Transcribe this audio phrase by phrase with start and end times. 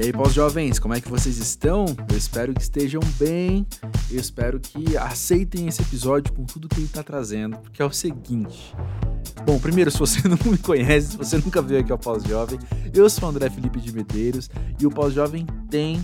[0.00, 1.84] E aí, pós-jovens, como é que vocês estão?
[2.10, 3.66] Eu espero que estejam bem.
[4.10, 7.92] Eu espero que aceitem esse episódio com tudo que ele está trazendo, porque é o
[7.92, 8.74] seguinte.
[9.44, 12.58] Bom, primeiro, se você não me conhece, se você nunca veio aqui ao Pós-Jovem,
[12.94, 14.48] eu sou o André Felipe de Medeiros
[14.80, 16.02] e o Pós-Jovem tem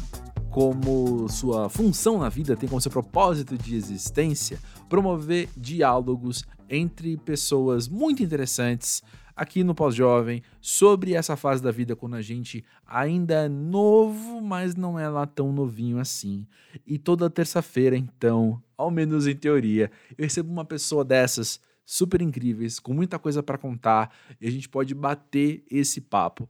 [0.51, 4.59] como sua função na vida, tem como seu propósito de existência
[4.91, 9.03] promover diálogos entre pessoas muito interessantes
[9.37, 14.75] aqui no Pós-Jovem sobre essa fase da vida quando a gente ainda é novo, mas
[14.75, 16.47] não é lá tão novinho assim.
[16.87, 22.81] E toda terça-feira, então, ao menos em teoria, eu recebo uma pessoa dessas super incríveis,
[22.81, 26.49] com muita coisa para contar, e a gente pode bater esse papo.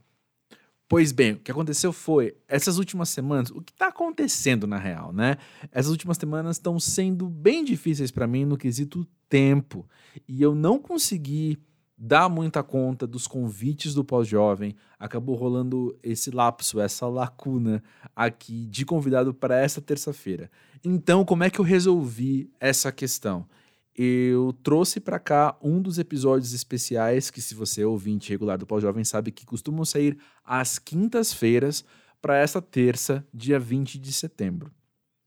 [0.89, 5.11] Pois bem, o que aconteceu foi, essas últimas semanas, o que está acontecendo na real,
[5.11, 5.35] né?
[5.69, 9.85] Essas últimas semanas estão sendo bem difíceis para mim no quesito tempo.
[10.25, 11.59] E eu não consegui
[11.97, 14.75] dar muita conta dos convites do pós-jovem.
[14.99, 17.83] Acabou rolando esse lapso, essa lacuna
[18.15, 20.51] aqui de convidado para essa terça-feira.
[20.83, 23.45] Então, como é que eu resolvi essa questão?
[23.97, 28.67] eu trouxe para cá um dos episódios especiais que, se você é ouvinte regular do
[28.67, 31.83] Pós-Jovem, sabe que costumam sair às quintas-feiras
[32.21, 34.71] para essa terça, dia 20 de setembro.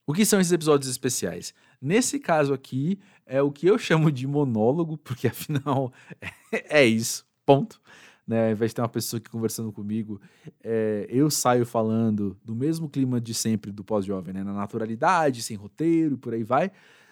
[0.07, 1.53] O que são esses episódios especiais?
[1.81, 5.93] Nesse caso aqui, é o que eu chamo de monólogo, porque afinal
[6.53, 7.81] é isso, ponto.
[8.27, 8.47] Né?
[8.47, 10.21] Ao invés de ter uma pessoa aqui conversando comigo,
[10.63, 14.45] é, eu saio falando do mesmo clima de sempre do pós-jovem, né?
[14.45, 16.71] na naturalidade, sem roteiro e por aí vai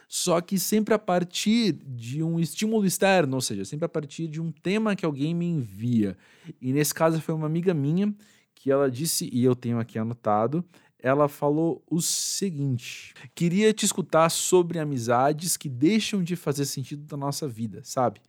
[0.08, 4.40] só que sempre a partir de um estímulo externo, ou seja, sempre a partir de
[4.40, 6.16] um tema que alguém me envia.
[6.62, 8.12] E nesse caso foi uma amiga minha
[8.54, 10.64] que ela disse, e eu tenho aqui anotado,
[11.00, 17.16] ela falou o seguinte: queria te escutar sobre amizades que deixam de fazer sentido na
[17.16, 18.20] nossa vida, sabe?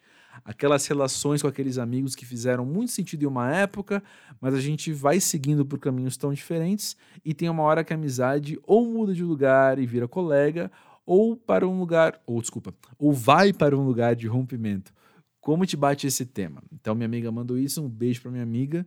[0.45, 4.01] Aquelas relações com aqueles amigos que fizeram muito sentido em uma época,
[4.39, 6.95] mas a gente vai seguindo por caminhos tão diferentes
[7.25, 10.71] e tem uma hora que a amizade ou muda de lugar e vira colega,
[11.05, 14.93] ou para um lugar, ou desculpa, ou vai para um lugar de rompimento.
[15.41, 16.61] Como te bate esse tema?
[16.71, 18.85] Então minha amiga mandou isso, um beijo para minha amiga.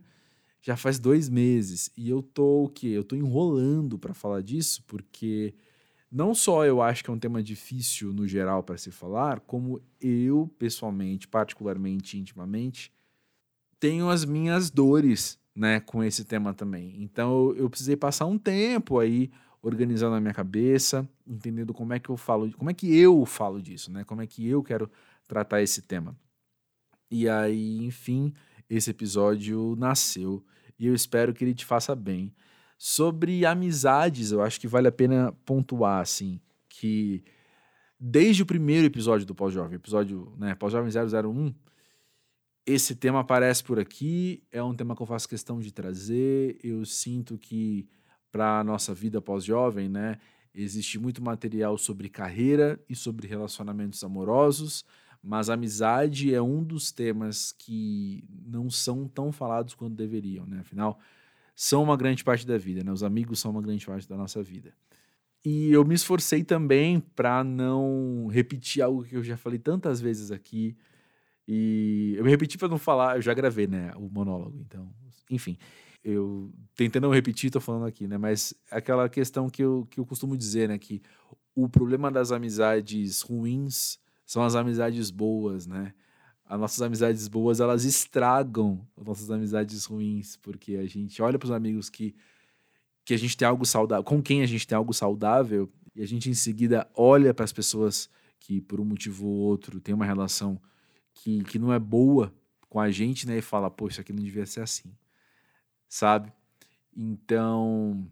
[0.63, 2.87] Já faz dois meses e eu tô o quê?
[2.87, 5.53] Eu tô enrolando para falar disso porque
[6.09, 9.81] não só eu acho que é um tema difícil no geral para se falar, como
[9.99, 12.93] eu pessoalmente, particularmente, intimamente,
[13.77, 16.95] tenho as minhas dores, né, com esse tema também.
[17.03, 19.29] Então eu, precisei passar um tempo aí
[19.61, 23.61] organizando a minha cabeça, entendendo como é que eu falo, como é que eu falo
[23.61, 24.05] disso, né?
[24.05, 24.89] Como é que eu quero
[25.27, 26.15] tratar esse tema.
[27.11, 28.33] E aí, enfim,
[28.69, 30.41] esse episódio nasceu
[30.77, 32.33] e eu espero que ele te faça bem.
[32.77, 37.23] Sobre amizades, eu acho que vale a pena pontuar assim, que
[37.99, 41.53] desde o primeiro episódio do Pós-Jovem, episódio, né, Pós-Jovem 001,
[42.65, 46.85] esse tema aparece por aqui, é um tema que eu faço questão de trazer, eu
[46.85, 47.87] sinto que
[48.31, 50.17] para a nossa vida pós-jovem, né?
[50.55, 54.85] Existe muito material sobre carreira e sobre relacionamentos amorosos,
[55.23, 60.59] mas amizade é um dos temas que não são tão falados quanto deveriam, né?
[60.59, 60.99] Afinal,
[61.55, 62.91] são uma grande parte da vida, né?
[62.91, 64.73] Os amigos são uma grande parte da nossa vida.
[65.45, 70.31] E eu me esforcei também para não repetir algo que eu já falei tantas vezes
[70.31, 70.75] aqui.
[71.47, 74.89] E eu me repeti para não falar, eu já gravei, né, o monólogo, então,
[75.29, 75.57] enfim
[76.03, 78.17] eu tentando não repetir, tô falando aqui, né?
[78.17, 80.77] Mas aquela questão que eu, que eu costumo dizer, né?
[80.77, 81.01] Que
[81.55, 85.93] o problema das amizades ruins são as amizades boas, né?
[86.45, 91.45] As nossas amizades boas, elas estragam as nossas amizades ruins, porque a gente olha para
[91.45, 92.15] os amigos que,
[93.05, 96.07] que a gente tem algo saudável, com quem a gente tem algo saudável, e a
[96.07, 100.05] gente em seguida olha para as pessoas que por um motivo ou outro tem uma
[100.05, 100.59] relação
[101.13, 102.33] que, que não é boa
[102.67, 103.37] com a gente, né?
[103.37, 104.93] E fala, pô, isso aqui não devia ser assim
[105.93, 106.33] sabe?
[106.97, 108.07] Então,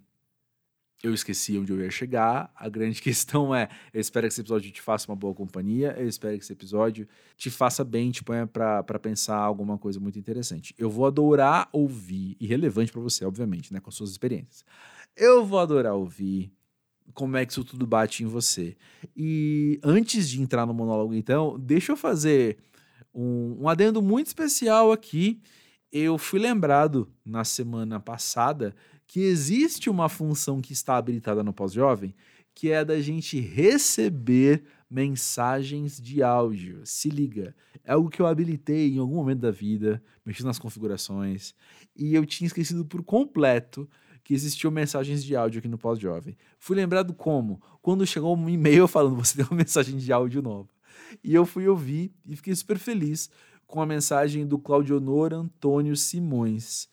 [1.04, 2.52] eu esqueci onde eu ia chegar.
[2.56, 6.08] A grande questão é: eu espero que esse episódio te faça uma boa companhia, eu
[6.08, 10.74] espero que esse episódio te faça bem, te ponha para pensar alguma coisa muito interessante.
[10.78, 14.64] Eu vou adorar ouvir, e relevante para você, obviamente, né, com suas experiências.
[15.16, 16.52] Eu vou adorar ouvir
[17.14, 18.78] como é que isso tudo bate em você.
[19.16, 22.58] E antes de entrar no monólogo, então, deixa eu fazer
[23.14, 25.42] um, um adendo muito especial aqui
[25.92, 28.74] eu fui lembrado na semana passada
[29.12, 32.16] que existe uma função que está habilitada no pós-jovem,
[32.56, 36.80] que é da gente receber mensagens de áudio.
[36.86, 37.54] Se liga,
[37.84, 41.54] é algo que eu habilitei em algum momento da vida, mexi nas configurações,
[41.94, 43.86] e eu tinha esquecido por completo
[44.24, 46.38] que existiam mensagens de áudio aqui no pós-jovem.
[46.58, 47.62] Fui lembrado como?
[47.82, 50.70] Quando chegou um e-mail falando você tem uma mensagem de áudio nova.
[51.22, 53.30] E eu fui ouvir e fiquei super feliz,
[53.68, 56.88] com a mensagem do Claudionor Antônio Simões.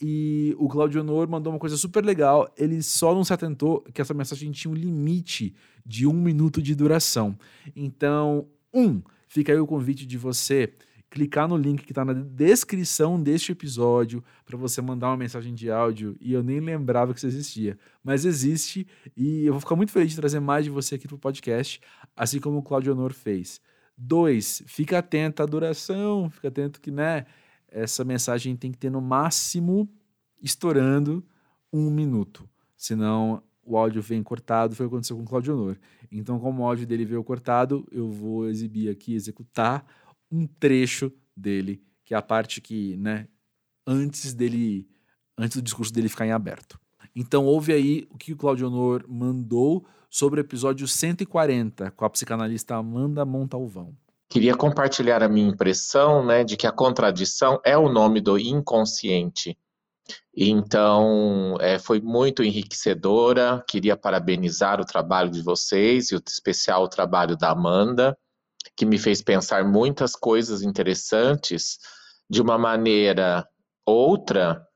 [0.00, 2.52] E o Claudio Honor mandou uma coisa super legal.
[2.56, 5.54] Ele só não se atentou que essa mensagem tinha um limite
[5.86, 7.38] de um minuto de duração.
[7.76, 10.72] Então, um, fica aí o convite de você
[11.14, 15.70] clicar no link que está na descrição deste episódio para você mandar uma mensagem de
[15.70, 18.84] áudio e eu nem lembrava que isso existia, mas existe
[19.16, 21.80] e eu vou ficar muito feliz de trazer mais de você aqui para o podcast,
[22.16, 23.60] assim como o Claudio Honor fez.
[23.96, 27.26] Dois, fica atento à duração, fica atento que, né,
[27.74, 29.88] essa mensagem tem que ter no máximo,
[30.40, 31.24] estourando,
[31.72, 32.48] um minuto.
[32.76, 35.78] Senão o áudio vem cortado, foi o que aconteceu com o Claudio Honor.
[36.10, 39.84] Então, como o áudio dele veio cortado, eu vou exibir aqui, executar
[40.30, 43.26] um trecho dele, que é a parte que, né,
[43.86, 44.88] antes dele,
[45.36, 46.78] antes do discurso dele ficar em aberto.
[47.16, 52.10] Então, ouve aí o que o Claudio Honor mandou sobre o episódio 140 com a
[52.10, 53.96] psicanalista Amanda Montalvão.
[54.34, 59.56] Queria compartilhar a minha impressão né, de que a contradição é o nome do inconsciente.
[60.36, 63.64] Então, é, foi muito enriquecedora.
[63.68, 68.18] Queria parabenizar o trabalho de vocês e o especial o trabalho da Amanda,
[68.76, 71.78] que me fez pensar muitas coisas interessantes
[72.28, 73.48] de uma maneira
[73.86, 74.66] outra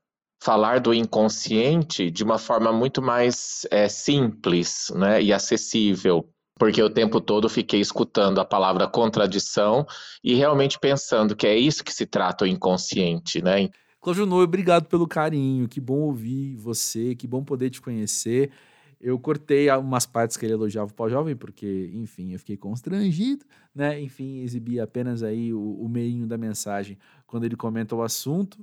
[0.41, 6.89] falar do inconsciente de uma forma muito mais é, simples né, e acessível, porque o
[6.89, 9.87] tempo todo fiquei escutando a palavra contradição
[10.21, 13.41] e realmente pensando que é isso que se trata o inconsciente.
[13.41, 13.69] Né?
[14.01, 18.51] Cláudio Noe, obrigado pelo carinho, que bom ouvir você, que bom poder te conhecer.
[18.99, 23.97] Eu cortei umas partes que ele elogiava o pau-jovem, porque, enfim, eu fiquei constrangido, né?
[24.01, 28.59] Enfim, exibi apenas aí o, o da mensagem quando ele comenta o assunto.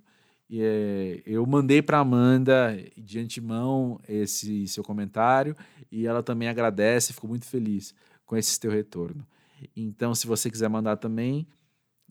[0.49, 5.57] E, é, eu mandei para Amanda de antemão esse seu comentário
[5.91, 7.95] e ela também agradece, ficou muito feliz
[8.25, 9.27] com esse teu retorno.
[9.75, 11.47] Então, se você quiser mandar também,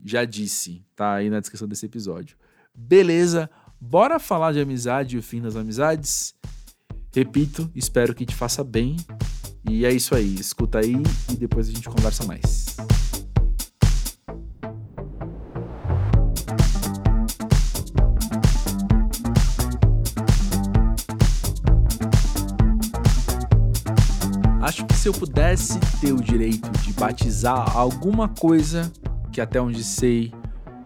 [0.03, 2.37] já disse, tá aí na descrição desse episódio.
[2.73, 3.49] Beleza,
[3.79, 6.33] bora falar de amizade e o fim das amizades?
[7.13, 8.97] Repito, espero que te faça bem.
[9.69, 10.95] E é isso aí, escuta aí
[11.31, 12.75] e depois a gente conversa mais.
[24.65, 28.91] Acho que se eu pudesse ter o direito de batizar alguma coisa
[29.31, 30.33] que até onde sei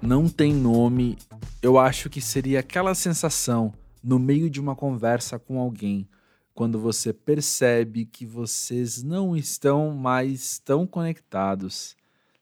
[0.01, 1.17] não tem nome,
[1.61, 3.73] eu acho que seria aquela sensação
[4.03, 6.05] no meio de uma conversa com alguém,
[6.53, 11.95] quando você percebe que vocês não estão mais tão conectados,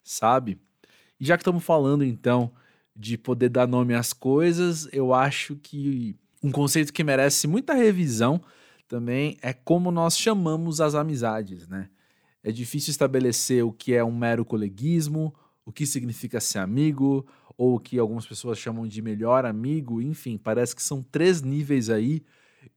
[0.03, 0.59] sabe?
[1.19, 2.51] E já que estamos falando então
[2.95, 8.41] de poder dar nome às coisas, eu acho que um conceito que merece muita revisão
[8.87, 11.89] também é como nós chamamos as amizades, né?
[12.43, 15.33] É difícil estabelecer o que é um mero coleguismo,
[15.65, 20.37] o que significa ser amigo, ou o que algumas pessoas chamam de melhor amigo, enfim,
[20.37, 22.23] parece que são três níveis aí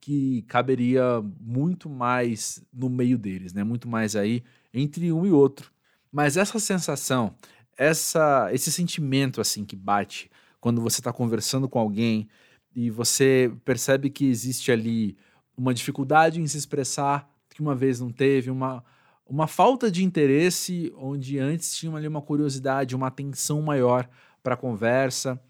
[0.01, 3.63] que caberia muito mais no meio deles, né?
[3.63, 4.43] Muito mais aí
[4.73, 5.71] entre um e outro.
[6.11, 7.35] Mas essa sensação,
[7.77, 10.31] essa esse sentimento assim que bate
[10.61, 12.29] quando você está conversando com alguém
[12.75, 15.17] e você percebe que existe ali
[15.57, 18.85] uma dificuldade em se expressar que uma vez não teve, uma,
[19.27, 24.09] uma falta de interesse onde antes tinha ali uma curiosidade, uma atenção maior
[24.43, 25.41] para a conversa,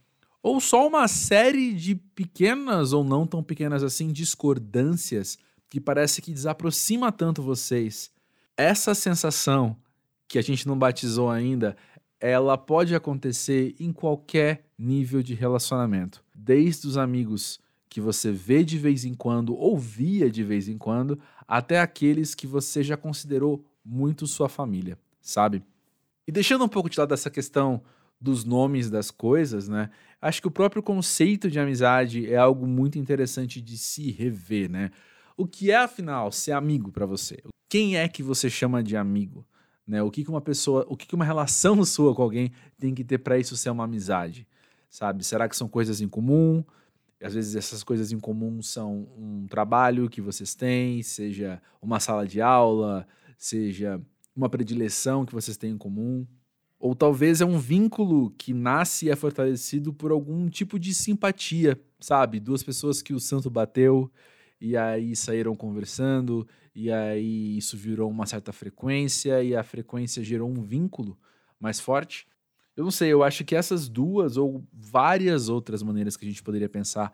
[0.42, 5.38] ou só uma série de pequenas ou não tão pequenas assim discordâncias
[5.68, 8.10] que parece que desaproxima tanto vocês.
[8.56, 9.76] Essa sensação
[10.26, 11.76] que a gente não batizou ainda,
[12.20, 18.78] ela pode acontecer em qualquer nível de relacionamento, desde os amigos que você vê de
[18.78, 23.64] vez em quando ou via de vez em quando, até aqueles que você já considerou
[23.84, 25.62] muito sua família, sabe?
[26.26, 27.82] E deixando um pouco de lado essa questão
[28.20, 29.90] dos nomes das coisas, né?
[30.22, 34.92] Acho que o próprio conceito de amizade é algo muito interessante de se rever, né?
[35.36, 37.42] O que é afinal ser amigo para você?
[37.68, 39.44] Quem é que você chama de amigo?
[39.84, 40.00] Né?
[40.00, 43.02] O que, que uma pessoa, o que, que uma relação sua com alguém tem que
[43.02, 44.46] ter para isso ser uma amizade?
[44.88, 45.24] Sabe?
[45.24, 46.62] Será que são coisas em comum?
[47.22, 52.26] Às vezes essas coisas em comum são um trabalho que vocês têm, seja uma sala
[52.26, 54.00] de aula, seja
[54.34, 56.26] uma predileção que vocês têm em comum.
[56.78, 61.78] Ou talvez é um vínculo que nasce e é fortalecido por algum tipo de simpatia,
[62.00, 62.40] sabe?
[62.40, 64.10] Duas pessoas que o santo bateu
[64.58, 70.50] e aí saíram conversando, e aí isso virou uma certa frequência, e a frequência gerou
[70.50, 71.18] um vínculo
[71.58, 72.26] mais forte.
[72.80, 76.42] Eu não sei, eu acho que essas duas ou várias outras maneiras que a gente
[76.42, 77.12] poderia pensar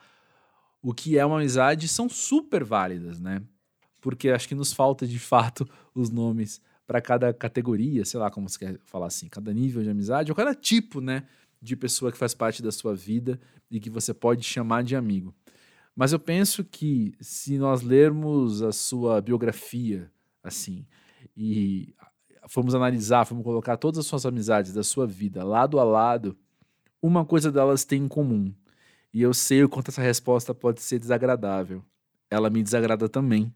[0.80, 3.42] o que é uma amizade são super válidas, né?
[4.00, 8.48] Porque acho que nos falta de fato os nomes para cada categoria, sei lá como
[8.48, 11.24] você quer falar assim, cada nível de amizade ou cada tipo, né,
[11.60, 15.34] de pessoa que faz parte da sua vida e que você pode chamar de amigo.
[15.96, 20.08] Mas eu penso que se nós lermos a sua biografia,
[20.44, 20.86] assim,
[21.36, 21.92] e
[22.48, 26.36] formos analisar, formos colocar todas as suas amizades da sua vida lado a lado,
[27.02, 28.52] uma coisa delas tem em comum.
[29.12, 31.82] E eu sei o quanto essa resposta pode ser desagradável.
[32.30, 33.52] Ela me desagrada também.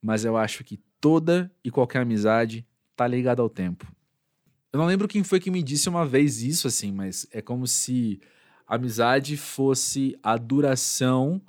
[0.00, 3.86] Mas eu acho que toda e qualquer amizade tá ligada ao tempo.
[4.72, 7.66] Eu não lembro quem foi que me disse uma vez isso, assim, mas é como
[7.66, 8.20] se
[8.66, 11.40] amizade fosse a duração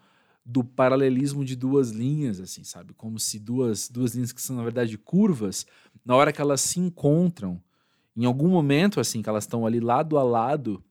[0.46, 2.94] do paralelismo de duas linhas, assim, sabe?
[2.94, 5.66] Como se duas, duas linhas que são, na verdade, curvas,
[6.08, 7.62] na hora que elas se encontram,
[8.16, 10.82] em algum momento, assim, que elas estão ali lado a lado,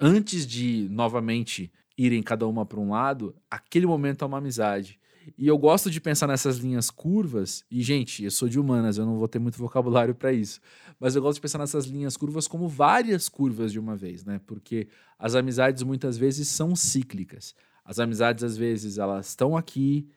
[0.00, 4.98] antes de novamente irem cada uma para um lado, aquele momento é uma amizade.
[5.36, 9.04] E eu gosto de pensar nessas linhas curvas, e gente, eu sou de humanas, eu
[9.04, 10.58] não vou ter muito vocabulário para isso,
[10.98, 14.40] mas eu gosto de pensar nessas linhas curvas como várias curvas de uma vez, né?
[14.46, 17.54] Porque as amizades muitas vezes são cíclicas.
[17.84, 20.08] As amizades às vezes elas estão aqui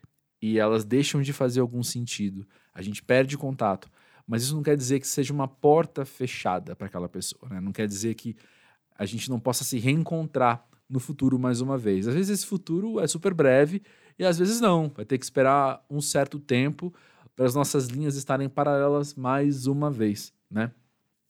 [0.42, 2.48] e elas deixam de fazer algum sentido.
[2.74, 3.92] A gente perde contato,
[4.30, 7.60] mas isso não quer dizer que seja uma porta fechada para aquela pessoa, né?
[7.60, 8.36] Não quer dizer que
[8.96, 12.08] a gente não possa se reencontrar no futuro mais uma vez.
[12.08, 13.82] Às vezes esse futuro é super breve
[14.20, 14.88] e às vezes não.
[14.90, 16.94] Vai ter que esperar um certo tempo
[17.36, 20.72] para as nossas linhas estarem paralelas mais uma vez, né?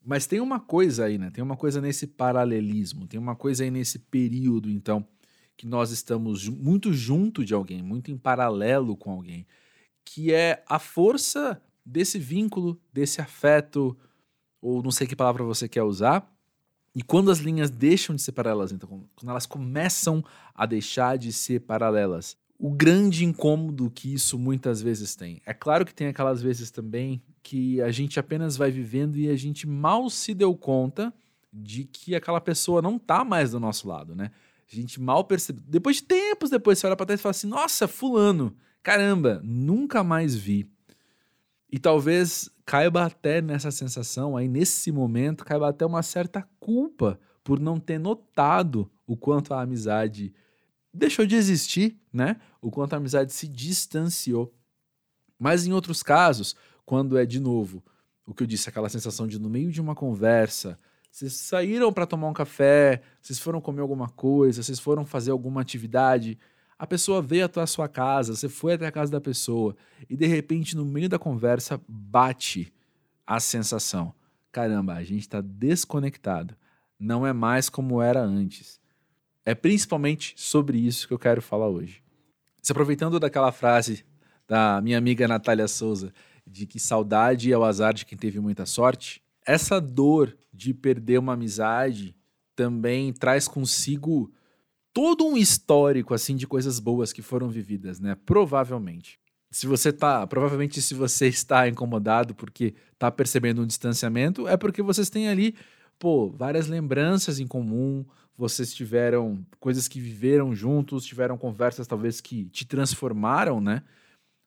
[0.05, 1.31] Mas tem uma coisa aí, né?
[1.31, 5.07] Tem uma coisa nesse paralelismo, tem uma coisa aí nesse período, então,
[5.55, 9.47] que nós estamos muito junto de alguém, muito em paralelo com alguém,
[10.03, 13.97] que é a força desse vínculo, desse afeto,
[14.61, 16.31] ou não sei que palavra você quer usar,
[16.95, 21.31] e quando as linhas deixam de ser paralelas, então, quando elas começam a deixar de
[21.31, 25.41] ser paralelas, o grande incômodo que isso muitas vezes tem.
[25.45, 29.35] É claro que tem aquelas vezes também que a gente apenas vai vivendo e a
[29.35, 31.13] gente mal se deu conta
[31.53, 34.31] de que aquela pessoa não tá mais do nosso lado, né?
[34.71, 35.61] A gente mal percebe.
[35.65, 40.03] Depois de tempos depois, você olha pra trás e fala assim: nossa, Fulano, caramba, nunca
[40.03, 40.69] mais vi.
[41.71, 47.59] E talvez caiba até nessa sensação, aí nesse momento, caiba até uma certa culpa por
[47.59, 50.33] não ter notado o quanto a amizade
[50.93, 52.37] deixou de existir, né?
[52.61, 54.53] O quanto a amizade se distanciou.
[55.37, 57.83] Mas em outros casos, quando é de novo
[58.25, 60.77] o que eu disse, aquela sensação de no meio de uma conversa,
[61.11, 65.61] vocês saíram para tomar um café, vocês foram comer alguma coisa, vocês foram fazer alguma
[65.61, 66.37] atividade,
[66.79, 69.75] a pessoa veio até a sua casa, você foi até a casa da pessoa
[70.09, 72.73] e de repente no meio da conversa bate
[73.27, 74.13] a sensação:
[74.49, 76.55] caramba, a gente está desconectado,
[76.97, 78.79] não é mais como era antes.
[79.45, 82.01] É principalmente sobre isso que eu quero falar hoje.
[82.61, 84.05] Se aproveitando daquela frase
[84.47, 86.13] da minha amiga Natália Souza,
[86.47, 91.19] de que saudade é o azar de quem teve muita sorte, essa dor de perder
[91.19, 92.15] uma amizade
[92.55, 94.31] também traz consigo
[94.93, 98.15] todo um histórico assim de coisas boas que foram vividas, né?
[98.25, 99.19] Provavelmente.
[99.51, 104.81] Se você tá, provavelmente se você está incomodado porque tá percebendo um distanciamento, é porque
[104.81, 105.55] vocês têm ali,
[105.97, 108.05] pô, várias lembranças em comum,
[108.37, 113.83] vocês tiveram coisas que viveram juntos, tiveram conversas talvez que te transformaram, né?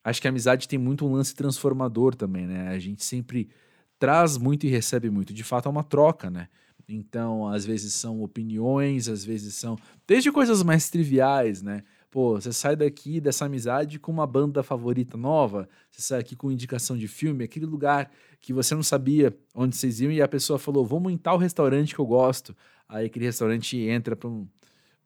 [0.04, 2.68] Acho que a amizade tem muito um lance transformador também, né?
[2.68, 3.50] A gente sempre
[3.98, 5.32] traz muito e recebe muito.
[5.34, 6.48] De fato, é uma troca, né?
[6.88, 9.76] Então, às vezes são opiniões, às vezes são.
[10.06, 11.82] Desde coisas mais triviais, né?
[12.10, 16.52] Pô, você sai daqui dessa amizade com uma banda favorita nova, você sai aqui com
[16.52, 20.58] indicação de filme, aquele lugar que você não sabia onde vocês iam e a pessoa
[20.58, 22.54] falou: vamos em tal restaurante que eu gosto.
[22.86, 24.46] Aí aquele restaurante entra pro,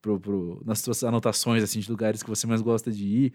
[0.02, 3.32] pro, pro, nas suas anotações assim, de lugares que você mais gosta de ir.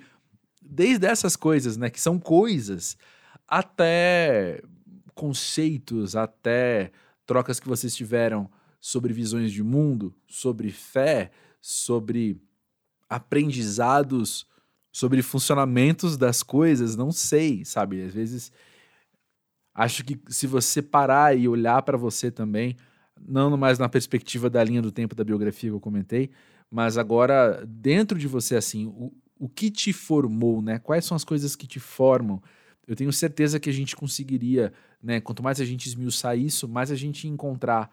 [0.61, 1.89] Desde essas coisas, né?
[1.89, 2.97] Que são coisas,
[3.47, 4.61] até
[5.15, 6.91] conceitos, até
[7.25, 8.49] trocas que vocês tiveram
[8.79, 12.41] sobre visões de mundo, sobre fé, sobre
[13.07, 14.47] aprendizados,
[14.91, 18.01] sobre funcionamentos das coisas, não sei, sabe?
[18.03, 18.51] Às vezes
[19.73, 22.75] acho que se você parar e olhar para você também,
[23.19, 26.31] não mais na perspectiva da linha do tempo da biografia que eu comentei,
[26.69, 30.79] mas agora dentro de você assim, o, o que te formou, né?
[30.79, 32.41] Quais são as coisas que te formam?
[32.87, 35.19] Eu tenho certeza que a gente conseguiria né?
[35.19, 37.91] Quanto mais a gente esmiuçar isso, mais a gente encontrar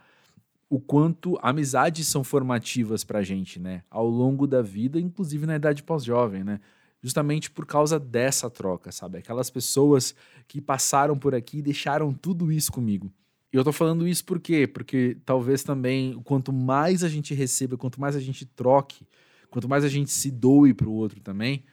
[0.68, 3.82] o quanto amizades são formativas para a gente, né?
[3.90, 6.60] Ao longo da vida, inclusive na idade pós-jovem, né?
[7.00, 9.18] Justamente por causa dessa troca, sabe?
[9.18, 10.14] Aquelas pessoas
[10.46, 13.10] que passaram por aqui e deixaram tudo isso comigo.
[13.50, 14.66] E eu tô falando isso por quê?
[14.66, 19.06] Porque talvez também, quanto mais a gente receba, quanto mais a gente troque,
[19.48, 21.64] quanto mais a gente se doe para o outro também,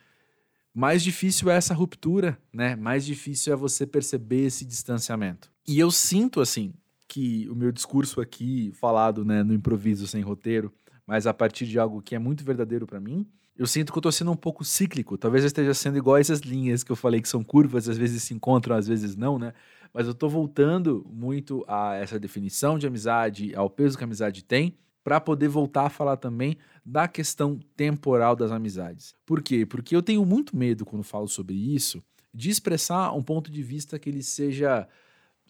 [0.75, 2.75] mais difícil é essa ruptura, né?
[2.75, 5.50] Mais difícil é você perceber esse distanciamento.
[5.65, 6.74] E eu sinto assim
[7.08, 10.74] que o meu discurso aqui falado, né, no improviso sem roteiro,
[11.08, 13.25] mas a partir de algo que é muito verdadeiro para mim,
[13.58, 15.17] eu sinto que eu tô sendo um pouco cíclico.
[15.17, 18.24] Talvez eu esteja sendo igual essas linhas que eu falei que são curvas, às vezes
[18.24, 19.53] se encontram, às vezes não, né?
[19.94, 24.44] Mas eu tô voltando muito a essa definição de amizade, ao peso que a amizade
[24.44, 29.13] tem, para poder voltar a falar também da questão temporal das amizades.
[29.24, 29.63] Por quê?
[29.63, 34.00] Porque eu tenho muito medo quando falo sobre isso de expressar um ponto de vista
[34.00, 34.88] que ele seja,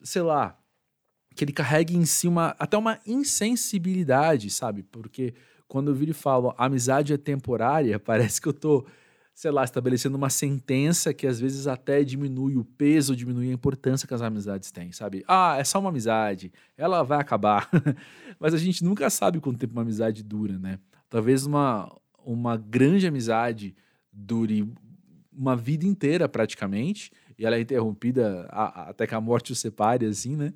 [0.04, 0.60] sei lá,
[1.34, 4.84] que ele carregue em si uma, até uma insensibilidade, sabe?
[4.84, 5.34] Porque
[5.70, 8.86] quando eu viro e falo amizade é temporária, parece que eu tô,
[9.36, 14.08] sei lá, estabelecendo uma sentença que às vezes até diminui o peso, diminui a importância
[14.08, 15.26] que as amizades têm, sabe?
[15.28, 17.70] Ah, é só uma amizade, ela vai acabar.
[18.40, 20.80] Mas a gente nunca sabe quanto tempo uma amizade dura, né?
[21.10, 21.94] Talvez uma,
[22.26, 23.76] uma grande amizade
[24.10, 24.74] dure
[25.34, 29.56] uma vida inteira praticamente, e ela é interrompida a, a, até que a morte o
[29.56, 30.54] separe, assim, né?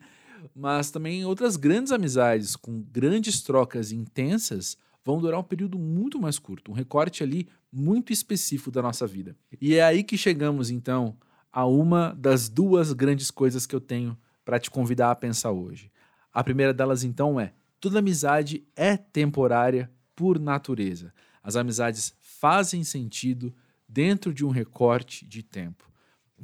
[0.55, 6.39] Mas também outras grandes amizades com grandes trocas intensas vão durar um período muito mais
[6.39, 9.36] curto, um recorte ali muito específico da nossa vida.
[9.62, 11.16] E é aí que chegamos então
[11.52, 15.92] a uma das duas grandes coisas que eu tenho para te convidar a pensar hoje.
[16.34, 21.14] A primeira delas então é: toda amizade é temporária por natureza.
[21.42, 23.54] As amizades fazem sentido
[23.88, 25.90] dentro de um recorte de tempo.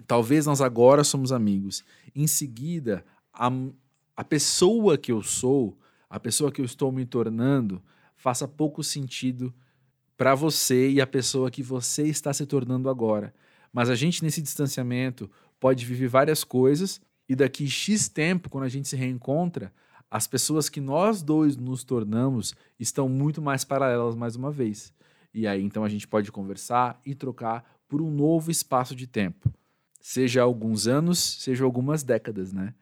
[0.08, 1.84] Talvez nós agora somos amigos.
[2.16, 3.52] Em seguida, a,
[4.16, 5.78] a pessoa que eu sou,
[6.10, 7.82] a pessoa que eu estou me tornando,
[8.16, 9.54] faça pouco sentido
[10.18, 13.34] para você e a pessoa que você está se tornando agora.
[13.72, 15.30] Mas a gente, nesse distanciamento,
[15.60, 19.74] pode viver várias coisas e daqui X tempo, quando a gente se reencontra,
[20.10, 24.94] as pessoas que nós dois nos tornamos estão muito mais paralelas mais uma vez.
[25.34, 29.52] E aí então a gente pode conversar e trocar por um novo espaço de tempo.
[30.00, 32.74] Seja alguns anos, seja algumas décadas, né?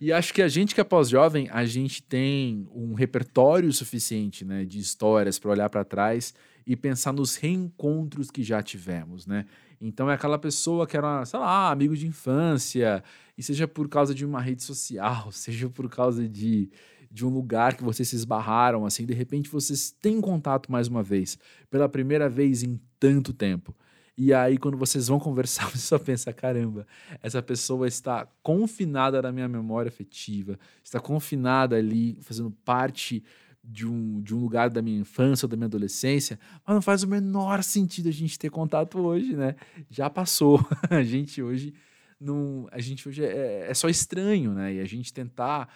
[0.00, 4.64] E acho que a gente que é pós-jovem, a gente tem um repertório suficiente, né,
[4.64, 6.32] de histórias para olhar para trás
[6.66, 9.46] e pensar nos reencontros que já tivemos, né?
[9.80, 13.02] Então é aquela pessoa que era, sei lá, amigo de infância,
[13.36, 16.70] e seja por causa de uma rede social, seja por causa de
[17.10, 21.02] de um lugar que vocês se esbarraram, assim, de repente vocês têm contato mais uma
[21.02, 21.36] vez,
[21.68, 23.74] pela primeira vez em tanto tempo.
[24.16, 26.86] E aí, quando vocês vão conversar, você só pensa: caramba,
[27.22, 33.24] essa pessoa está confinada na minha memória afetiva, está confinada ali, fazendo parte
[33.70, 37.04] de um, de um lugar da minha infância ou da minha adolescência, mas não faz
[37.04, 39.54] o menor sentido a gente ter contato hoje, né?
[39.88, 40.66] Já passou.
[40.90, 41.72] a gente hoje
[42.20, 42.66] não.
[42.72, 44.74] A gente hoje é, é só estranho, né?
[44.74, 45.72] E a gente tentar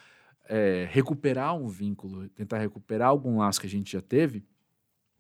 [0.48, 4.44] é, recuperar um vínculo, tentar recuperar algum laço que a gente já teve,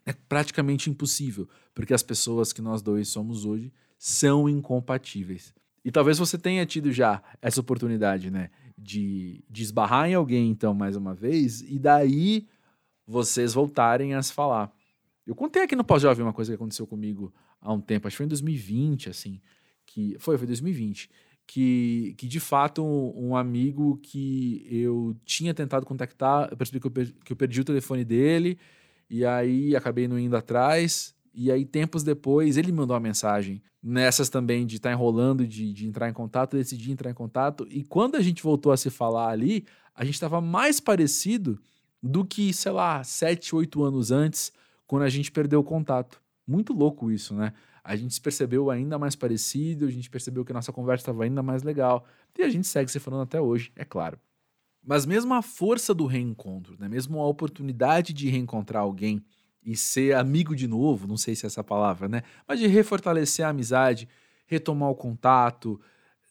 [0.04, 5.54] é praticamente impossível, porque as pessoas que nós dois somos hoje são incompatíveis.
[5.84, 10.74] E talvez você tenha tido já essa oportunidade, né, de, de esbarrar em alguém, então,
[10.74, 12.46] mais uma vez, e daí
[13.06, 14.72] vocês voltarem a se falar.
[15.26, 18.18] Eu contei aqui no Pós-Jovem uma coisa que aconteceu comigo há um tempo, acho que
[18.18, 19.40] foi em 2020, assim,
[19.86, 21.10] que foi, foi 2020,
[21.46, 26.86] que, que de fato um, um, amigo que eu tinha tentado contactar, eu percebi que
[26.86, 28.58] eu, perdi, que eu perdi o telefone dele,
[29.08, 33.62] e aí acabei não indo atrás, e aí tempos depois ele me mandou uma mensagem,
[33.82, 37.14] nessas também de estar tá enrolando, de, de entrar em contato, eu decidi entrar em
[37.14, 39.64] contato, e quando a gente voltou a se falar ali,
[39.94, 41.58] a gente estava mais parecido
[42.08, 44.52] do que, sei lá, sete, oito anos antes,
[44.86, 46.20] quando a gente perdeu o contato.
[46.46, 47.52] Muito louco isso, né?
[47.84, 51.24] a gente se percebeu ainda mais parecido, a gente percebeu que a nossa conversa estava
[51.24, 52.06] ainda mais legal.
[52.36, 54.18] E a gente segue se falando até hoje, é claro.
[54.82, 56.88] Mas mesmo a força do reencontro, né?
[56.88, 59.22] mesmo a oportunidade de reencontrar alguém
[59.62, 62.22] e ser amigo de novo, não sei se é essa palavra, né?
[62.48, 64.08] Mas de refortalecer a amizade,
[64.46, 65.80] retomar o contato,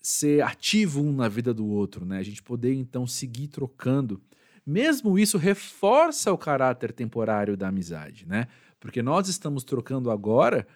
[0.02, 2.18] ser ativo um na vida do outro, né?
[2.18, 4.22] A gente poder então seguir trocando.
[4.66, 8.48] Mesmo isso reforça o caráter temporário da amizade, né?
[8.80, 10.68] Porque nós estamos trocando agora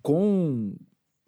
[0.00, 0.74] com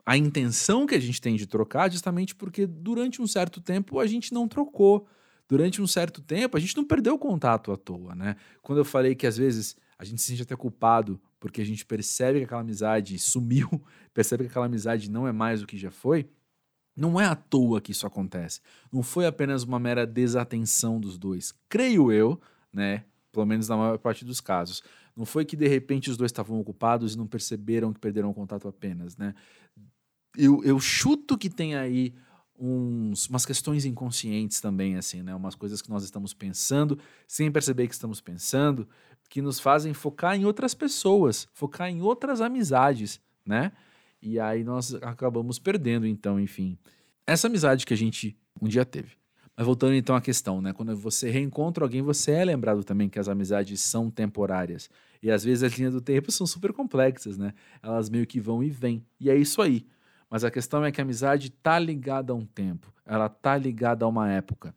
[0.06, 4.06] a intenção que a gente tem de trocar, justamente porque durante um certo tempo a
[4.06, 5.06] gente não trocou.
[5.48, 8.36] Durante um certo tempo a gente não perdeu o contato à toa, né?
[8.62, 11.84] Quando eu falei que às vezes a gente se sente até culpado porque a gente
[11.84, 13.68] percebe que aquela amizade sumiu,
[14.14, 16.28] percebe que aquela amizade não é mais o que já foi,
[16.96, 18.60] não é à toa que isso acontece.
[18.92, 21.52] Não foi apenas uma mera desatenção dos dois.
[21.68, 22.40] Creio eu,
[22.72, 23.04] né?
[23.32, 24.82] Pelo menos na maior parte dos casos.
[25.16, 28.34] Não foi que de repente os dois estavam ocupados e não perceberam que perderam o
[28.34, 29.34] contato apenas, né?
[30.36, 32.14] Eu, eu chuto que tem aí
[32.58, 35.34] uns, umas questões inconscientes também, assim, né?
[35.34, 38.88] Umas coisas que nós estamos pensando sem perceber que estamos pensando,
[39.28, 43.72] que nos fazem focar em outras pessoas, focar em outras amizades, né?
[44.24, 46.78] E aí nós acabamos perdendo, então, enfim,
[47.26, 49.12] essa amizade que a gente um dia teve.
[49.54, 50.72] Mas voltando então à questão, né?
[50.72, 54.88] Quando você reencontra alguém, você é lembrado também que as amizades são temporárias.
[55.22, 57.52] E às vezes as linhas do tempo são super complexas, né?
[57.82, 59.04] Elas meio que vão e vêm.
[59.20, 59.86] E é isso aí.
[60.28, 64.06] Mas a questão é que a amizade tá ligada a um tempo, ela tá ligada
[64.06, 64.74] a uma época.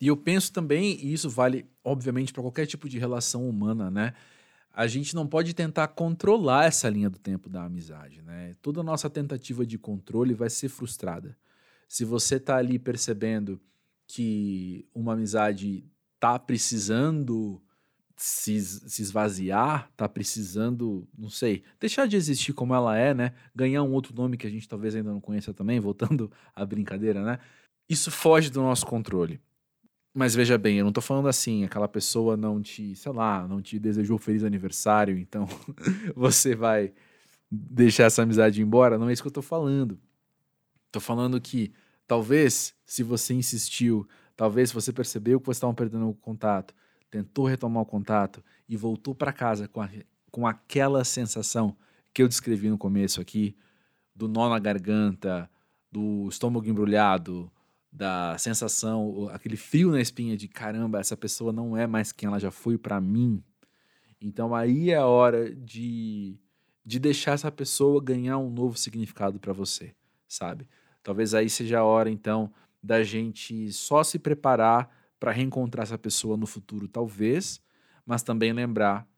[0.00, 4.14] E eu penso também, e isso vale obviamente para qualquer tipo de relação humana, né?
[4.76, 8.54] A gente não pode tentar controlar essa linha do tempo da amizade, né?
[8.60, 11.34] Toda nossa tentativa de controle vai ser frustrada.
[11.88, 13.58] Se você tá ali percebendo
[14.06, 15.82] que uma amizade
[16.20, 17.58] tá precisando
[18.18, 23.32] se, se esvaziar, tá precisando, não sei, deixar de existir como ela é, né?
[23.54, 27.24] Ganhar um outro nome que a gente talvez ainda não conheça também, voltando à brincadeira,
[27.24, 27.38] né?
[27.88, 29.40] Isso foge do nosso controle.
[30.18, 33.60] Mas veja bem, eu não tô falando assim, aquela pessoa não te, sei lá, não
[33.60, 35.46] te desejou feliz aniversário, então
[36.16, 36.94] você vai
[37.50, 38.96] deixar essa amizade embora.
[38.96, 40.00] Não é isso que eu tô falando.
[40.90, 41.70] Tô falando que
[42.06, 46.74] talvez, se você insistiu, talvez você percebeu que você estava perdendo o contato,
[47.10, 49.90] tentou retomar o contato e voltou para casa com, a,
[50.30, 51.76] com aquela sensação
[52.14, 53.54] que eu descrevi no começo aqui,
[54.14, 55.50] do nó na garganta,
[55.92, 57.52] do estômago embrulhado,
[57.96, 62.38] da sensação, aquele frio na espinha de caramba, essa pessoa não é mais quem ela
[62.38, 63.42] já foi para mim.
[64.20, 66.38] Então aí é a hora de,
[66.84, 69.94] de deixar essa pessoa ganhar um novo significado para você,
[70.28, 70.68] sabe?
[71.02, 76.36] Talvez aí seja a hora então da gente só se preparar para reencontrar essa pessoa
[76.36, 77.62] no futuro, talvez,
[78.04, 79.08] mas também lembrar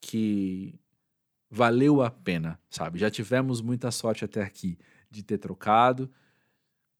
[0.00, 0.74] que
[1.48, 2.98] valeu a pena, sabe?
[2.98, 4.76] Já tivemos muita sorte até aqui
[5.08, 6.10] de ter trocado,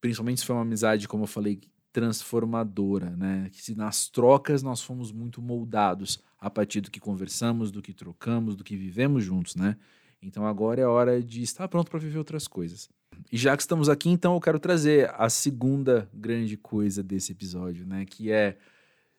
[0.05, 1.59] principalmente se foi uma amizade, como eu falei,
[1.91, 3.49] transformadora, né?
[3.51, 7.95] Que se nas trocas nós fomos muito moldados a partir do que conversamos, do que
[7.95, 9.79] trocamos, do que vivemos juntos, né?
[10.21, 12.91] Então agora é hora de estar pronto para viver outras coisas.
[13.33, 17.87] E já que estamos aqui, então eu quero trazer a segunda grande coisa desse episódio,
[17.87, 18.05] né?
[18.05, 18.59] Que é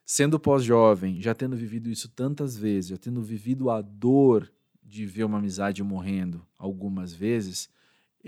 [0.04, 4.48] sendo pós-jovem, já tendo vivido isso tantas vezes, já tendo vivido a dor
[4.84, 7.68] de ver uma amizade morrendo algumas vezes,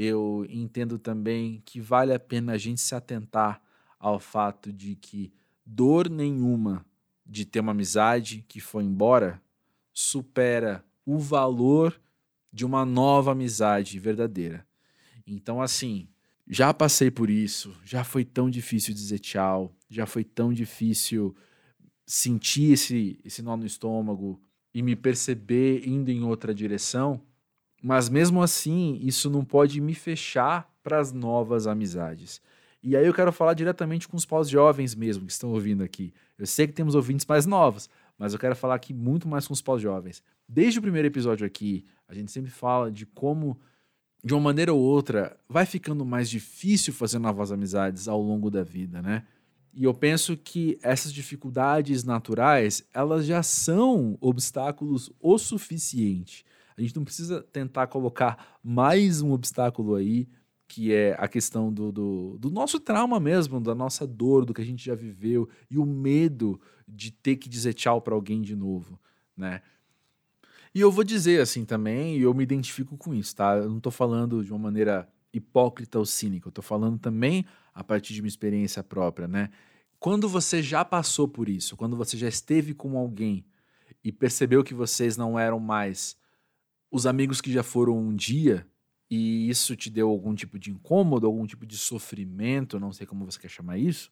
[0.00, 3.60] eu entendo também que vale a pena a gente se atentar
[3.98, 5.32] ao fato de que
[5.66, 6.86] dor nenhuma
[7.26, 9.42] de ter uma amizade que foi embora
[9.92, 12.00] supera o valor
[12.52, 14.64] de uma nova amizade verdadeira.
[15.26, 16.06] Então, assim,
[16.46, 21.34] já passei por isso, já foi tão difícil dizer tchau, já foi tão difícil
[22.06, 24.40] sentir esse, esse nó no estômago
[24.72, 27.20] e me perceber indo em outra direção,
[27.82, 32.40] mas mesmo assim, isso não pode me fechar para as novas amizades.
[32.82, 36.12] E aí eu quero falar diretamente com os pós-jovens mesmo que estão ouvindo aqui.
[36.38, 39.52] Eu sei que temos ouvintes mais novos, mas eu quero falar aqui muito mais com
[39.52, 40.22] os pós-jovens.
[40.48, 43.58] Desde o primeiro episódio aqui, a gente sempre fala de como
[44.22, 48.64] de uma maneira ou outra, vai ficando mais difícil fazer novas amizades ao longo da
[48.64, 49.24] vida, né?
[49.72, 56.44] E eu penso que essas dificuldades naturais, elas já são obstáculos o suficiente.
[56.78, 60.28] A gente não precisa tentar colocar mais um obstáculo aí,
[60.68, 64.60] que é a questão do, do, do nosso trauma mesmo, da nossa dor, do que
[64.60, 68.54] a gente já viveu e o medo de ter que dizer tchau para alguém de
[68.54, 69.00] novo,
[69.36, 69.60] né?
[70.72, 73.56] E eu vou dizer assim também, e eu me identifico com isso, tá?
[73.56, 77.82] Eu não estou falando de uma maneira hipócrita ou cínica, eu tô falando também a
[77.82, 79.50] partir de uma experiência própria, né?
[79.98, 83.44] Quando você já passou por isso, quando você já esteve com alguém
[84.04, 86.16] e percebeu que vocês não eram mais
[86.90, 88.66] os amigos que já foram um dia,
[89.10, 93.24] e isso te deu algum tipo de incômodo, algum tipo de sofrimento, não sei como
[93.24, 94.10] você quer chamar isso,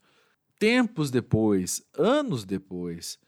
[0.59, 3.19] tempos depois, anos depois,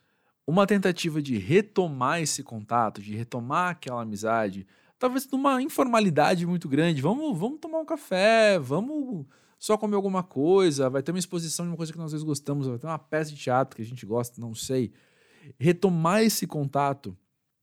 [0.46, 4.66] uma tentativa de retomar esse contato, de retomar aquela amizade,
[4.98, 7.02] talvez numa informalidade muito grande.
[7.02, 9.26] Vamos, vamos tomar um café, vamos
[9.58, 12.24] só comer alguma coisa, vai ter uma exposição de uma coisa que nós às vezes
[12.24, 14.92] gostamos, vai ter uma peça de teatro que a gente gosta, não sei.
[15.58, 17.16] Retomar esse contato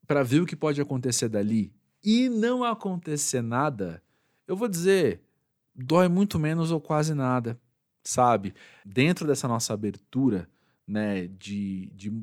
[0.06, 1.74] para ver o que pode acontecer dali
[2.06, 4.02] e não acontecer nada,
[4.48, 5.22] eu vou dizer,
[5.74, 7.60] dói muito menos ou quase nada,
[8.04, 8.54] sabe?
[8.86, 10.48] Dentro dessa nossa abertura,
[10.88, 12.14] né, de, de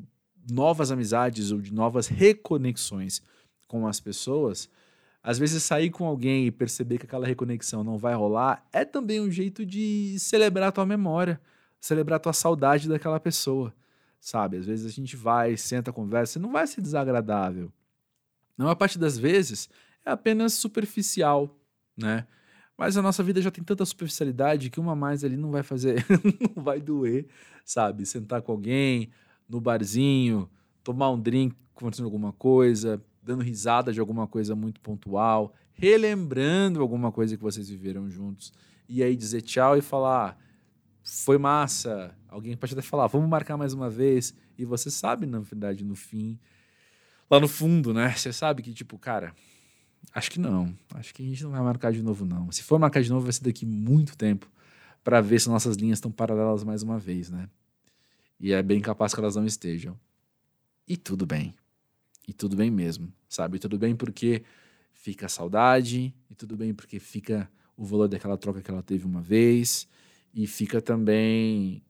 [0.49, 3.21] novas amizades ou de novas reconexões
[3.67, 4.69] com as pessoas,
[5.21, 9.19] às vezes sair com alguém e perceber que aquela reconexão não vai rolar é também
[9.19, 11.41] um jeito de celebrar a tua memória,
[11.79, 13.73] celebrar a tua saudade daquela pessoa,
[14.19, 14.57] sabe?
[14.57, 17.71] Às vezes a gente vai, senta, conversa, não vai ser desagradável.
[18.57, 19.69] Na maior parte das vezes
[20.05, 21.59] é apenas superficial,
[21.97, 22.27] né?
[22.77, 26.05] Mas a nossa vida já tem tanta superficialidade que uma mais ali não vai fazer,
[26.55, 27.27] não vai doer,
[27.63, 28.05] sabe?
[28.05, 29.11] Sentar com alguém,
[29.47, 30.49] no barzinho,
[30.83, 37.11] tomar um drink, conversando alguma coisa, dando risada de alguma coisa muito pontual, relembrando alguma
[37.11, 38.51] coisa que vocês viveram juntos.
[38.89, 40.37] E aí dizer tchau e falar:
[41.03, 44.33] foi massa, Alguém pode até falar, vamos marcar mais uma vez.
[44.57, 46.39] E você sabe, na verdade, no fim,
[47.29, 48.13] lá no fundo, né?
[48.15, 49.33] Você sabe que, tipo, cara,
[50.13, 50.75] acho que não.
[50.93, 52.51] Acho que a gente não vai marcar de novo, não.
[52.51, 54.51] Se for marcar de novo, vai ser daqui muito tempo
[55.03, 57.49] para ver se nossas linhas estão paralelas mais uma vez, né?
[58.39, 59.99] E é bem capaz que elas não estejam.
[60.87, 61.53] E tudo bem.
[62.27, 63.57] E tudo bem mesmo, sabe?
[63.57, 64.43] E tudo bem porque
[64.91, 69.05] fica a saudade, e tudo bem porque fica o valor daquela troca que ela teve
[69.05, 69.87] uma vez,
[70.33, 71.83] e fica também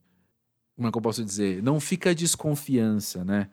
[0.76, 1.62] como é que eu posso dizer?
[1.62, 3.50] Não fica desconfiança, né?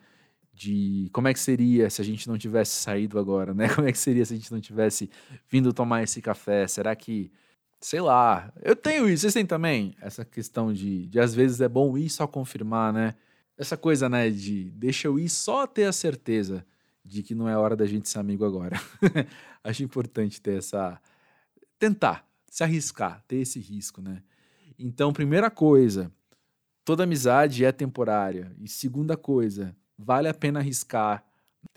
[0.60, 3.66] De como é que seria se a gente não tivesse saído agora, né?
[3.74, 5.08] Como é que seria se a gente não tivesse
[5.48, 6.66] vindo tomar esse café?
[6.68, 7.32] Será que,
[7.80, 9.94] sei lá, eu tenho isso, vocês têm também?
[10.02, 13.14] Essa questão de, de às vezes é bom ir só confirmar, né?
[13.56, 16.62] Essa coisa, né, de deixa eu ir só ter a certeza
[17.02, 18.78] de que não é hora da gente ser amigo agora.
[19.64, 21.00] Acho importante ter essa.
[21.78, 24.22] tentar, se arriscar, ter esse risco, né?
[24.78, 26.12] Então, primeira coisa,
[26.84, 28.54] toda amizade é temporária.
[28.58, 31.24] E segunda coisa, vale a pena arriscar.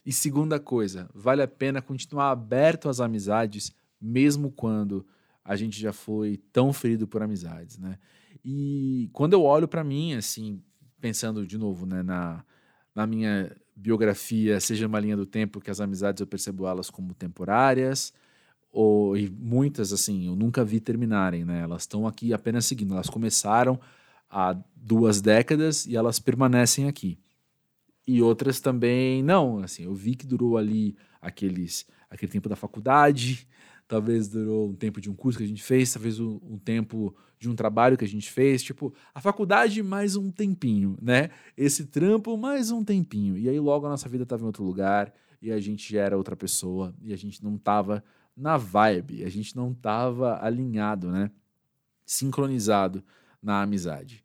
[0.05, 5.05] E segunda coisa, vale a pena continuar aberto às amizades, mesmo quando
[5.43, 7.97] a gente já foi tão ferido por amizades, né?
[8.43, 10.61] E quando eu olho para mim, assim,
[10.99, 12.43] pensando de novo, né, na,
[12.95, 17.13] na minha biografia, seja uma linha do tempo que as amizades eu percebo elas como
[17.13, 18.13] temporárias,
[18.71, 21.61] ou e muitas assim, eu nunca vi terminarem, né?
[21.61, 23.79] Elas estão aqui apenas seguindo, elas começaram
[24.29, 27.19] há duas décadas e elas permanecem aqui.
[28.05, 33.47] E outras também não, assim, eu vi que durou ali aqueles aquele tempo da faculdade,
[33.87, 37.15] talvez durou um tempo de um curso que a gente fez, talvez um, um, tempo
[37.39, 41.31] de um trabalho que a gente fez, tipo, a faculdade mais um tempinho, né?
[41.57, 43.37] Esse trampo mais um tempinho.
[43.37, 46.17] E aí logo a nossa vida estava em outro lugar e a gente já era
[46.17, 48.03] outra pessoa e a gente não estava
[48.35, 51.31] na vibe, a gente não estava alinhado, né?
[52.05, 53.03] Sincronizado
[53.41, 54.23] na amizade.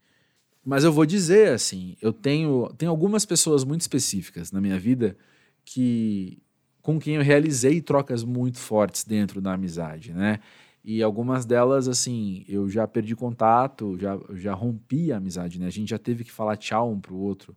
[0.68, 5.16] Mas eu vou dizer assim, eu tenho, tenho algumas pessoas muito específicas na minha vida
[5.64, 6.42] que
[6.82, 10.40] com quem eu realizei trocas muito fortes dentro da amizade, né?
[10.84, 15.66] E algumas delas, assim, eu já perdi contato, já, já rompi a amizade, né?
[15.68, 17.56] A gente já teve que falar tchau um pro outro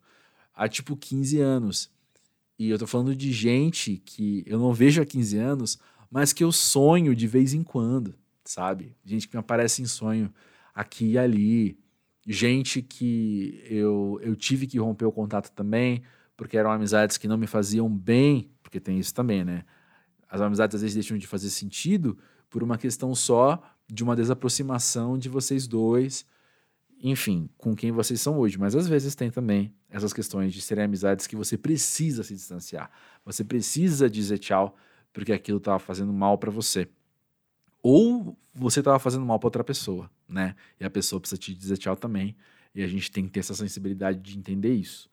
[0.56, 1.92] há tipo 15 anos.
[2.58, 5.78] E eu tô falando de gente que eu não vejo há 15 anos,
[6.10, 8.96] mas que eu sonho de vez em quando, sabe?
[9.04, 10.34] Gente que me aparece em sonho
[10.74, 11.78] aqui e ali
[12.26, 16.04] gente que eu, eu tive que romper o contato também,
[16.38, 19.64] porque eram amizades que não me faziam bem, porque tem isso também, né?
[20.30, 22.18] As amizades às vezes deixam de fazer sentido
[22.50, 26.26] por uma questão só de uma desaproximação de vocês dois,
[27.04, 28.58] enfim, com quem vocês são hoje.
[28.58, 32.90] Mas às vezes tem também essas questões de serem amizades que você precisa se distanciar.
[33.26, 34.76] Você precisa dizer tchau
[35.12, 36.88] porque aquilo estava fazendo mal para você.
[37.82, 40.56] Ou você estava fazendo mal para outra pessoa, né?
[40.80, 42.36] E a pessoa precisa te dizer tchau também.
[42.74, 45.10] E a gente tem que ter essa sensibilidade de entender isso.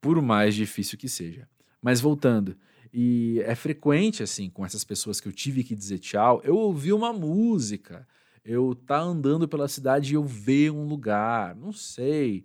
[0.00, 1.48] Por mais difícil que seja.
[1.80, 2.56] Mas voltando,
[2.92, 6.92] e é frequente, assim, com essas pessoas que eu tive que dizer tchau, eu ouvi
[6.92, 8.06] uma música,
[8.44, 12.44] eu tá andando pela cidade e eu ver um lugar, não sei.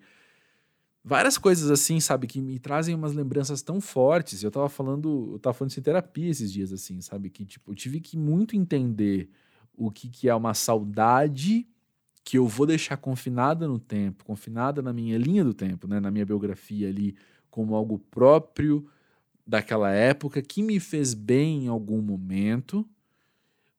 [1.04, 4.44] Várias coisas assim, sabe, que me trazem umas lembranças tão fortes.
[4.44, 7.72] Eu tava falando, eu tava falando isso em terapia esses dias, assim, sabe, que tipo,
[7.72, 9.30] eu tive que muito entender
[9.74, 11.68] o que, que é uma saudade
[12.24, 16.12] que eu vou deixar confinada no tempo, confinada na minha linha do tempo, né, na
[16.12, 17.16] minha biografia ali,
[17.50, 18.88] como algo próprio
[19.46, 22.88] daquela época que me fez bem em algum momento,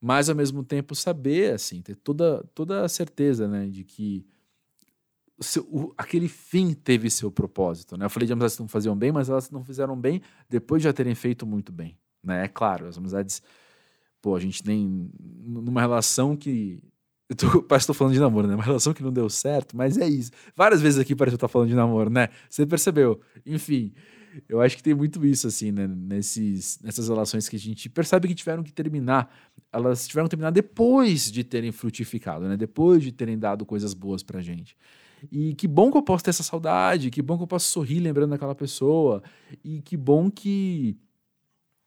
[0.01, 4.27] mas ao mesmo tempo saber, assim, ter toda, toda a certeza, né, de que
[5.41, 8.05] seu, o, aquele fim teve seu propósito, né?
[8.05, 10.85] Eu falei de amizades que não faziam bem, mas elas não fizeram bem depois de
[10.89, 12.45] já terem feito muito bem, né?
[12.45, 13.43] É claro, as amizades
[14.23, 16.81] pô, a gente tem numa relação que.
[17.29, 18.55] Eu tô, parece que tô falando de namoro, né?
[18.55, 20.31] Uma relação que não deu certo, mas é isso.
[20.57, 22.29] Várias vezes aqui parece que eu tô falando de namoro, né?
[22.49, 23.21] Você percebeu?
[23.47, 23.93] Enfim,
[24.49, 25.87] eu acho que tem muito isso, assim, né?
[25.87, 29.33] Nesses, nessas relações que a gente percebe que tiveram que terminar.
[29.73, 32.57] Elas tiveram que terminar depois de terem frutificado, né?
[32.57, 34.77] Depois de terem dado coisas boas pra gente.
[35.31, 38.01] E que bom que eu posso ter essa saudade, que bom que eu posso sorrir
[38.01, 39.23] lembrando daquela pessoa,
[39.63, 40.97] e que bom que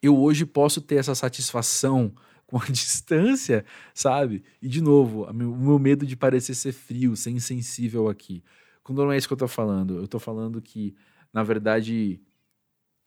[0.01, 2.13] eu hoje posso ter essa satisfação
[2.47, 4.43] com a distância, sabe?
[4.61, 8.43] E de novo, o meu medo de parecer ser frio, ser insensível aqui.
[8.83, 10.95] Quando não é isso que eu tô falando, eu tô falando que,
[11.33, 12.21] na verdade,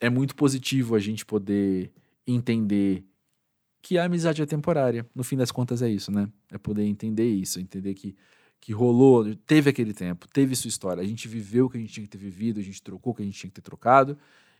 [0.00, 1.92] é muito positivo a gente poder
[2.26, 3.04] entender
[3.80, 5.08] que a amizade é temporária.
[5.14, 6.28] No fim das contas é isso, né?
[6.50, 8.16] É poder entender isso, entender que
[8.60, 11.02] que rolou, teve aquele tempo, teve sua história.
[11.02, 13.16] A gente viveu o que a gente tinha que ter vivido, a gente trocou o
[13.16, 14.18] que a gente tinha que ter trocado,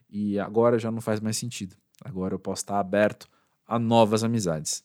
[0.09, 1.75] e agora já não faz mais sentido.
[2.03, 3.29] Agora eu posso estar aberto
[3.69, 4.83] a novas amizades.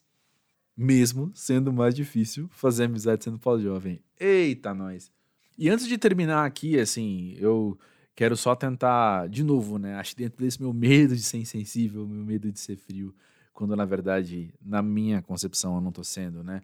[0.77, 4.01] Mesmo sendo mais difícil fazer amizade sendo pós-jovem.
[4.21, 5.11] Eita, nós!
[5.57, 7.79] E antes de terminar aqui, assim, eu
[8.15, 9.95] quero só tentar, de novo, né?
[9.95, 13.15] Acho dentro desse meu medo de ser insensível, meu medo de ser frio,
[13.53, 16.61] quando na verdade, na minha concepção, eu não tô sendo, né?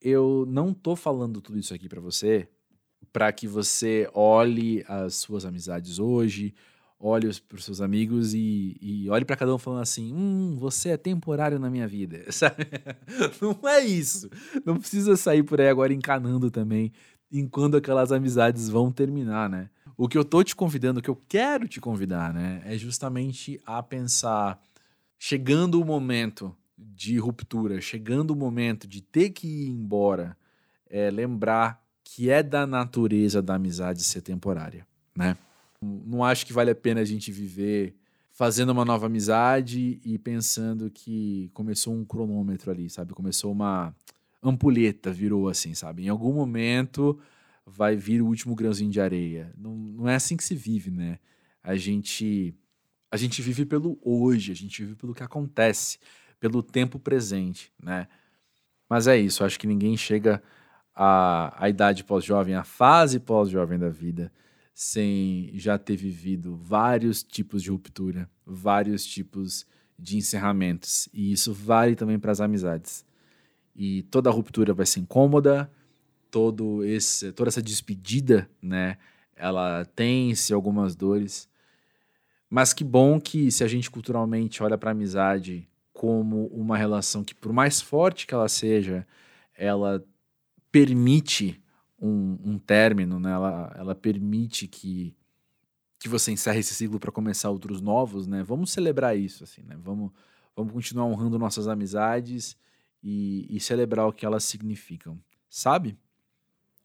[0.00, 2.48] Eu não tô falando tudo isso aqui para você
[3.12, 6.54] para que você olhe as suas amizades hoje,
[6.98, 10.90] olhe para os seus amigos e, e olhe para cada um falando assim: hum, você
[10.90, 12.66] é temporário na minha vida, sabe?
[13.40, 14.30] Não é isso.
[14.64, 16.92] Não precisa sair por aí agora encanando também
[17.30, 19.68] em quando aquelas amizades vão terminar, né?
[19.96, 23.60] O que eu tô te convidando, o que eu quero te convidar, né, é justamente
[23.66, 24.62] a pensar,
[25.18, 30.36] chegando o momento de ruptura, chegando o momento de ter que ir embora,
[30.88, 35.36] é lembrar que é da natureza da amizade ser temporária, né?
[35.82, 37.94] Não acho que vale a pena a gente viver
[38.30, 43.12] fazendo uma nova amizade e pensando que começou um cronômetro ali, sabe?
[43.12, 43.94] Começou uma
[44.42, 46.04] ampulheta, virou assim, sabe?
[46.04, 47.18] Em algum momento
[47.66, 49.52] vai vir o último grãozinho de areia.
[49.56, 51.18] Não, não é assim que se vive, né?
[51.62, 52.54] A gente
[53.10, 55.98] a gente vive pelo hoje, a gente vive pelo que acontece,
[56.38, 58.06] pelo tempo presente, né?
[58.88, 60.42] Mas é isso, acho que ninguém chega
[60.94, 64.32] à, à idade pós-jovem, à fase pós-jovem da vida,
[64.80, 69.66] sem já ter vivido vários tipos de ruptura, vários tipos
[69.98, 71.08] de encerramentos.
[71.12, 73.04] E isso vale também para as amizades.
[73.74, 75.68] E toda ruptura vai ser incômoda,
[76.30, 78.98] todo esse, toda essa despedida, né?
[79.34, 81.48] Ela tem-se algumas dores.
[82.48, 87.24] Mas que bom que se a gente culturalmente olha para a amizade como uma relação
[87.24, 89.04] que, por mais forte que ela seja,
[89.56, 90.06] ela
[90.70, 91.60] permite
[92.00, 93.30] um, um término, né?
[93.32, 95.14] ela, ela permite que,
[95.98, 98.42] que você encerre esse ciclo para começar outros novos, né?
[98.42, 99.76] Vamos celebrar isso, assim, né?
[99.82, 100.12] Vamos,
[100.54, 102.56] vamos continuar honrando nossas amizades
[103.02, 105.96] e, e celebrar o que elas significam, sabe?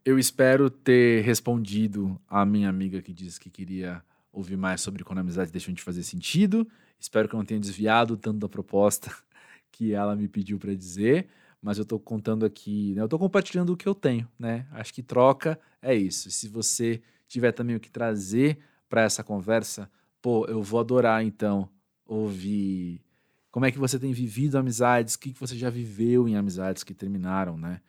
[0.04, 5.20] Eu espero ter respondido a minha amiga que disse que queria ouvir mais sobre quando
[5.20, 6.68] a amizade deixou de fazer sentido.
[7.00, 9.16] Espero que eu não tenha desviado tanto da proposta
[9.72, 11.30] que ela me pediu para dizer,
[11.64, 13.02] mas eu estou contando aqui, né?
[13.02, 14.68] eu estou compartilhando o que eu tenho, né?
[14.72, 16.30] Acho que troca é isso.
[16.30, 19.90] Se você tiver também o que trazer para essa conversa,
[20.22, 21.70] pô, eu vou adorar então
[22.06, 23.02] ouvir
[23.50, 26.84] como é que você tem vivido amizades, o que, que você já viveu em amizades
[26.84, 27.80] que terminaram, né?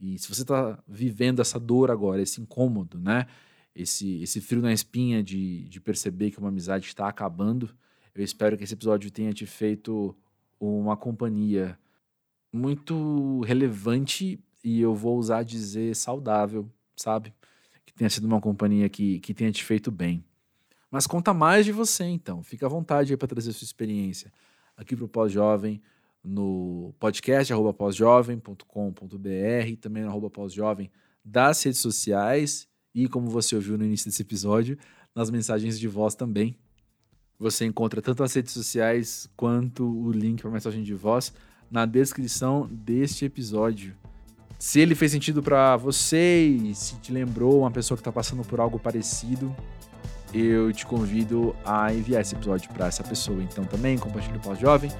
[0.00, 3.26] E se você está vivendo essa dor agora, esse incômodo, né?
[3.74, 7.76] Esse, esse frio na espinha de, de perceber que uma amizade está acabando,
[8.14, 10.16] eu espero que esse episódio tenha te feito
[10.58, 11.78] uma companhia
[12.52, 17.32] muito relevante e eu vou usar dizer saudável, sabe?
[17.84, 20.24] Que tenha sido uma companhia que, que tenha te feito bem.
[20.90, 22.42] Mas conta mais de você, então.
[22.42, 24.32] Fica à vontade aí para trazer sua experiência
[24.76, 25.82] aqui para o Pós-Jovem
[26.22, 30.90] no podcast arroba pós-jovem.com.br, também no arroba pós-jovem
[31.24, 34.78] das redes sociais e, como você ouviu no início desse episódio,
[35.14, 36.56] nas mensagens de voz também.
[37.38, 41.32] Você encontra tanto as redes sociais quanto o link para mensagem de voz
[41.70, 43.94] na descrição deste episódio.
[44.58, 48.42] Se ele fez sentido para você e se te lembrou uma pessoa que está passando
[48.44, 49.54] por algo parecido,
[50.34, 53.42] eu te convido a enviar esse episódio para essa pessoa.
[53.42, 54.90] Então também compartilhe o pós-jovem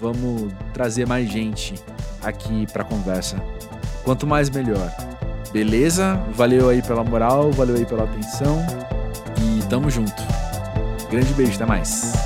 [0.00, 1.74] Vamos trazer mais gente
[2.22, 3.36] aqui para conversa.
[4.04, 4.92] Quanto mais melhor.
[5.52, 6.16] Beleza?
[6.34, 8.58] Valeu aí pela moral, valeu aí pela atenção
[9.40, 10.22] e tamo junto.
[11.10, 12.23] Grande beijo, até mais.